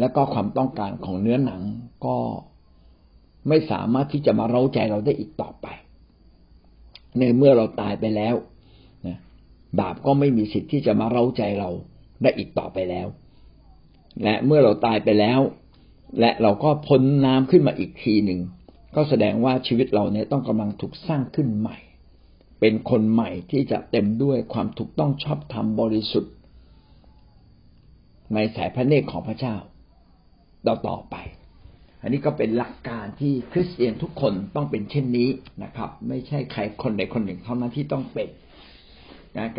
[0.00, 1.62] และก็ความต้องการของเนื้อหนัง
[2.04, 2.16] ก็
[3.48, 5.66] ไม่สามารถที่จะมาเร้าใจเราได้อีกต่อไป
[7.18, 8.35] ในเมื่อเราตายไปแล้ว
[9.06, 9.18] นะ
[9.80, 11.70] บาปก็ไม่มีสิทธิ์ที่จะมาเร้าใจเรา
[12.22, 13.06] ได้อีกต่อไปแล้ว
[14.22, 15.40] และเมื่อเราตายไปแล้ว
[16.20, 18.40] และเราก็พ้นน้ำขึ้นมาอีกทีหนึ่ง
[18.96, 21.76] ก็แสดงว่าชีวิตเราเนี่ยต้องกำลังถูกสร้างขึ้นใหม่
[22.61, 26.33] เป็นคนใหม่ที่จะเต็มด้วยความถูกต้องชอบธรรมบริสุทธิ์
[28.35, 29.55] ในสายพระเนตรของพระเจ้า
[30.66, 31.16] ต่อต่อไป
[32.02, 35.29] อันนี้ก็เป็นหลักการที่คริสเตียนทุกคนต้องเป็นเช่นนี้
[35.62, 38.29] นะครับ ไม่ใช่ใครคนใดคนหนึ่งเท่านั้นที่ต้องเป็น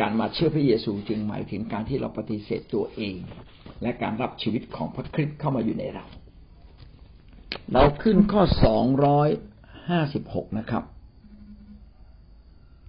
[0.00, 3.16] การมาเชื่อพระเยซูจึงหมายถึงการที่เราปฏิเสธตัวเอง
[3.82, 6.04] และการรับชีวิตของพระคริสต์เข้ามาอยู่ในเรา
[7.72, 9.28] เราขึ้นข้อสองร้อย
[9.88, 10.82] ห้าสิบหกนะครับ